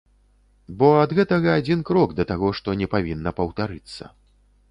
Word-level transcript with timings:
Бо 0.79 0.87
ад 1.01 1.11
гэтага 1.19 1.49
адзін 1.59 1.83
крок 1.91 2.15
да 2.21 2.25
таго, 2.33 2.47
што 2.59 2.77
не 2.81 2.87
павінна 2.93 3.35
паўтарыцца. 3.41 4.03